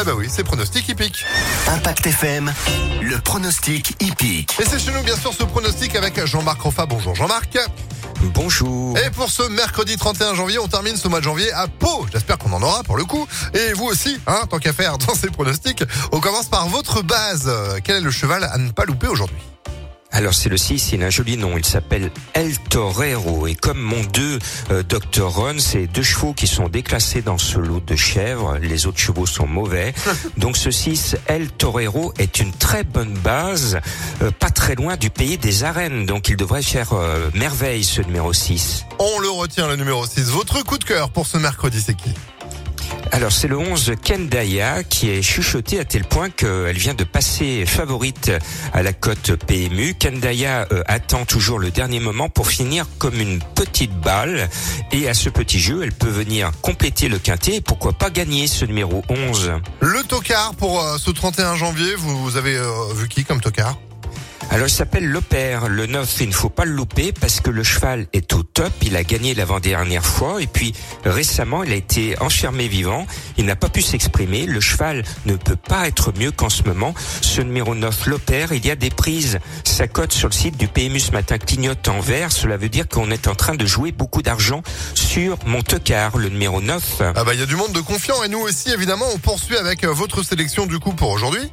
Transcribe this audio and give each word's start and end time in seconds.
Eh 0.00 0.04
ben 0.04 0.12
oui, 0.16 0.26
c'est 0.28 0.42
pronostic 0.42 0.88
hippique. 0.88 1.24
Impact 1.68 2.06
FM, 2.06 2.52
le 3.00 3.18
pronostic 3.18 3.94
hippique. 4.02 4.50
Et 4.60 4.64
c'est 4.64 4.80
chez 4.80 4.92
nous, 4.92 5.02
bien 5.02 5.16
sûr, 5.16 5.32
ce 5.32 5.44
pronostic 5.44 5.94
avec 5.94 6.24
Jean-Marc 6.26 6.60
Roffa. 6.60 6.84
Bonjour 6.86 7.14
Jean-Marc. 7.14 7.58
Bonjour. 8.34 8.98
Et 8.98 9.10
pour 9.10 9.30
ce 9.30 9.42
mercredi 9.44 9.96
31 9.96 10.34
janvier, 10.34 10.58
on 10.58 10.66
termine 10.66 10.96
ce 10.96 11.06
mois 11.06 11.20
de 11.20 11.24
janvier 11.24 11.52
à 11.52 11.68
Pau. 11.68 12.06
J'espère 12.12 12.38
qu'on 12.38 12.52
en 12.52 12.62
aura 12.62 12.82
pour 12.82 12.96
le 12.96 13.04
coup. 13.04 13.26
Et 13.52 13.72
vous 13.74 13.84
aussi, 13.84 14.18
hein, 14.26 14.40
tant 14.50 14.58
qu'à 14.58 14.72
faire 14.72 14.98
dans 14.98 15.14
ces 15.14 15.28
pronostics. 15.28 15.84
On 16.10 16.20
commence 16.20 16.46
par 16.46 16.66
votre 16.68 17.02
base. 17.02 17.48
Quel 17.84 17.96
est 17.96 18.00
le 18.00 18.10
cheval 18.10 18.44
à 18.44 18.58
ne 18.58 18.72
pas 18.72 18.84
louper 18.86 19.06
aujourd'hui? 19.06 19.38
Alors 20.14 20.32
c'est 20.32 20.48
le 20.48 20.56
6, 20.56 20.92
il 20.92 21.02
a 21.02 21.06
un 21.06 21.10
joli 21.10 21.36
nom, 21.36 21.58
il 21.58 21.64
s'appelle 21.64 22.12
El 22.34 22.56
Torero 22.56 23.48
et 23.48 23.56
comme 23.56 23.80
mon 23.80 24.00
2 24.00 24.38
euh, 24.70 24.82
Dr 24.84 25.28
Ron, 25.28 25.56
c'est 25.58 25.88
deux 25.88 26.04
chevaux 26.04 26.32
qui 26.32 26.46
sont 26.46 26.68
déclassés 26.68 27.20
dans 27.20 27.36
ce 27.36 27.58
lot 27.58 27.80
de 27.84 27.96
chèvres, 27.96 28.56
les 28.62 28.86
autres 28.86 29.00
chevaux 29.00 29.26
sont 29.26 29.48
mauvais. 29.48 29.92
Donc 30.36 30.56
ce 30.56 30.70
6 30.70 31.16
El 31.26 31.50
Torero 31.50 32.14
est 32.16 32.38
une 32.38 32.52
très 32.52 32.84
bonne 32.84 33.14
base, 33.14 33.80
euh, 34.22 34.30
pas 34.30 34.50
très 34.50 34.76
loin 34.76 34.96
du 34.96 35.10
pays 35.10 35.36
des 35.36 35.64
arènes, 35.64 36.06
donc 36.06 36.28
il 36.28 36.36
devrait 36.36 36.62
faire 36.62 36.92
euh, 36.92 37.28
merveille 37.34 37.82
ce 37.82 38.00
numéro 38.00 38.32
6. 38.32 38.84
On 39.00 39.18
le 39.18 39.30
retient, 39.30 39.66
le 39.66 39.74
numéro 39.74 40.06
6. 40.06 40.30
Votre 40.30 40.62
coup 40.62 40.78
de 40.78 40.84
cœur 40.84 41.10
pour 41.10 41.26
ce 41.26 41.38
mercredi, 41.38 41.80
c'est 41.84 41.94
qui? 41.94 42.14
Alors 43.14 43.30
c'est 43.30 43.46
le 43.46 43.56
11 43.56 43.92
Kendaya 44.02 44.82
qui 44.82 45.08
est 45.08 45.22
chuchoté 45.22 45.78
à 45.78 45.84
tel 45.84 46.02
point 46.02 46.30
qu'elle 46.30 46.76
vient 46.76 46.94
de 46.94 47.04
passer 47.04 47.64
favorite 47.64 48.32
à 48.72 48.82
la 48.82 48.92
cote 48.92 49.36
PMU. 49.36 49.94
Kendaya 49.94 50.66
euh, 50.72 50.82
attend 50.88 51.24
toujours 51.24 51.60
le 51.60 51.70
dernier 51.70 52.00
moment 52.00 52.28
pour 52.28 52.48
finir 52.48 52.86
comme 52.98 53.20
une 53.20 53.38
petite 53.54 53.96
balle 54.00 54.48
et 54.90 55.08
à 55.08 55.14
ce 55.14 55.28
petit 55.28 55.60
jeu 55.60 55.84
elle 55.84 55.92
peut 55.92 56.08
venir 56.08 56.50
compléter 56.60 57.08
le 57.08 57.20
quintet 57.20 57.54
et 57.54 57.60
pourquoi 57.60 57.92
pas 57.92 58.10
gagner 58.10 58.48
ce 58.48 58.64
numéro 58.64 59.04
11. 59.08 59.52
Le 59.78 60.02
tocard 60.02 60.56
pour 60.56 60.82
euh, 60.82 60.98
ce 60.98 61.12
31 61.12 61.54
janvier, 61.54 61.94
vous, 61.94 62.36
avez 62.36 62.56
euh, 62.56 62.68
vu 62.96 63.06
qui 63.06 63.24
comme 63.24 63.40
tocard? 63.40 63.78
Alors 64.54 64.68
il 64.68 64.70
s'appelle 64.70 65.08
l'Opère, 65.08 65.66
le 65.68 65.86
9, 65.86 66.20
il 66.20 66.28
ne 66.28 66.32
faut 66.32 66.48
pas 66.48 66.64
le 66.64 66.70
louper 66.70 67.10
parce 67.10 67.40
que 67.40 67.50
le 67.50 67.64
cheval 67.64 68.06
est 68.12 68.32
au 68.34 68.44
top, 68.44 68.72
il 68.82 68.96
a 68.96 69.02
gagné 69.02 69.34
l'avant-dernière 69.34 70.06
fois 70.06 70.40
et 70.40 70.46
puis 70.46 70.72
récemment 71.04 71.64
il 71.64 71.72
a 71.72 71.74
été 71.74 72.14
enfermé 72.20 72.68
vivant, 72.68 73.04
il 73.36 73.46
n'a 73.46 73.56
pas 73.56 73.68
pu 73.68 73.82
s'exprimer, 73.82 74.46
le 74.46 74.60
cheval 74.60 75.02
ne 75.26 75.34
peut 75.34 75.56
pas 75.56 75.88
être 75.88 76.12
mieux 76.16 76.30
qu'en 76.30 76.50
ce 76.50 76.62
moment. 76.62 76.94
Ce 77.20 77.40
numéro 77.40 77.74
9, 77.74 78.06
l'Opère, 78.06 78.52
il 78.52 78.64
y 78.64 78.70
a 78.70 78.76
des 78.76 78.90
prises, 78.90 79.40
sa 79.64 79.88
cote 79.88 80.12
sur 80.12 80.28
le 80.28 80.34
site 80.34 80.56
du 80.56 80.68
PMU 80.68 81.00
ce 81.00 81.10
matin 81.10 81.36
clignote 81.36 81.88
en 81.88 81.98
vert, 81.98 82.30
cela 82.30 82.56
veut 82.56 82.68
dire 82.68 82.86
qu'on 82.86 83.10
est 83.10 83.26
en 83.26 83.34
train 83.34 83.56
de 83.56 83.66
jouer 83.66 83.90
beaucoup 83.90 84.22
d'argent 84.22 84.62
sur 84.94 85.36
mon 85.46 85.62
tocard, 85.62 86.16
le 86.16 86.28
numéro 86.28 86.60
9. 86.60 87.02
Ah 87.16 87.24
bah 87.24 87.34
il 87.34 87.40
y 87.40 87.42
a 87.42 87.46
du 87.46 87.56
monde 87.56 87.72
de 87.72 87.80
confiant 87.80 88.22
et 88.22 88.28
nous 88.28 88.38
aussi 88.38 88.70
évidemment 88.70 89.06
on 89.12 89.18
poursuit 89.18 89.56
avec 89.56 89.82
euh, 89.82 89.92
votre 89.92 90.22
sélection 90.22 90.66
du 90.66 90.78
coup 90.78 90.92
pour 90.92 91.10
aujourd'hui. 91.10 91.50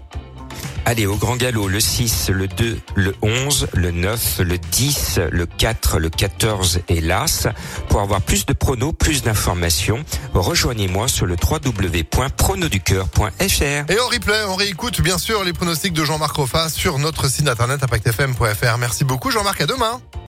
Allez, 0.86 1.06
au 1.06 1.16
grand 1.16 1.36
galop, 1.36 1.68
le 1.68 1.80
6, 1.80 2.30
le 2.30 2.48
2, 2.48 2.80
le 2.96 3.16
11, 3.22 3.68
le 3.74 3.92
9, 3.92 4.40
le 4.40 4.58
10, 4.58 5.20
le 5.32 5.46
4, 5.46 6.00
le 6.00 6.10
14 6.10 6.80
et 6.90 7.02
l'As. 7.02 7.48
Pour 7.90 8.02
avoir 8.02 8.22
plus 8.22 8.46
de 8.46 8.54
pronos, 8.54 8.94
plus 8.94 9.22
d'informations, 9.22 10.04
rejoignez-moi 10.34 11.08
sur 11.08 11.26
le 11.26 11.36
www.pronoducœur.fr. 11.36 13.92
Et 13.92 14.00
en 14.00 14.08
replay, 14.08 14.44
on 14.48 14.56
réécoute 14.56 15.02
bien 15.02 15.18
sûr 15.18 15.44
les 15.44 15.54
pronostics 15.54 15.94
de 15.94 16.04
Jean-Marc 16.04 16.36
Roffa 16.36 16.70
sur 16.70 16.98
notre 17.00 17.30
site 17.30 17.48
internet 17.48 17.84
impactfm.fr. 17.84 18.78
Merci 18.78 19.04
beaucoup 19.04 19.32
Jean-Marc, 19.32 19.62
à 19.62 19.68
demain. 19.68 20.02